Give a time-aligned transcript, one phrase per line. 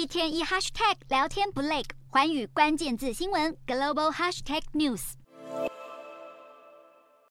[0.00, 5.12] 一天一 hashtag 聊天不累，寰宇关键字新闻 global hashtag news。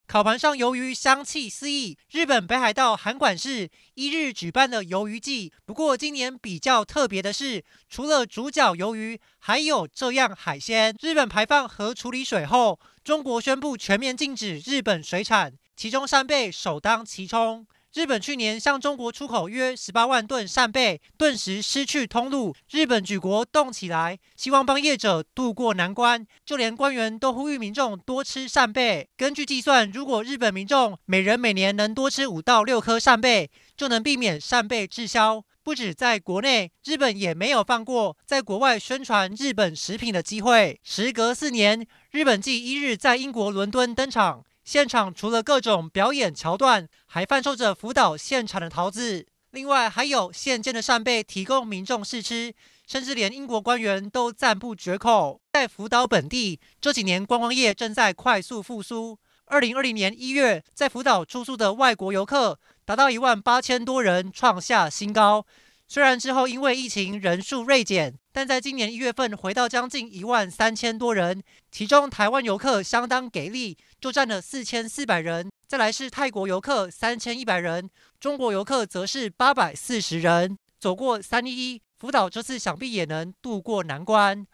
[0.05, 5.51] 烤盘上鱿鱼香气四溢，日本北海道函馆市一日举办了鱿鱼季。
[5.65, 10.95] 不过今年比较特别的是，除了主角鱿鱼，还有这样海鲜。
[11.01, 17.65] 日本排放核处理水后，中国宣布全面禁止日本水产，其中扇贝首当其冲。
[17.95, 22.55] 日本去年向中国出口约十八万吨扇贝，顿时失去通路。
[22.69, 26.23] 日本举国动起来，希望帮业者渡过难关。
[26.45, 29.09] 就连官员都呼吁民众多吃扇贝。
[29.17, 35.43] 根据计算，如果日本民众每人每年能多吃五到六颗扇贝，就能避免扇贝滞销。
[35.63, 40.79] 不止在国内，日本也没有放过在国外宣传日本食品的机会。
[40.83, 44.43] 时隔四年，日本继一日在英国伦敦登场。
[44.69, 52.53] 现场除了各种表演桥段，还贩售着福岛现产的桃子，另外还有现煎的扇贝提供民众试吃，
[52.87, 55.41] 甚至连英国官员都赞不绝口。
[55.53, 59.17] 在福岛本地，这几年观光业正在快速复苏。
[59.45, 65.47] 二零二零年一月，在福岛住宿的外国游客达到一万八千多人，创下新高。
[65.91, 75.49] 虽然之后因为疫情人数锐减，但在今年一月份回到将近一万三千多人，其中台湾游客相当给力，就占了四千四百人。
[75.67, 80.55] 再来是泰国游客三千一百人，中国游客则是八百四十人。
[80.79, 84.45] 走过三一一，福岛这次想必也能渡过难关。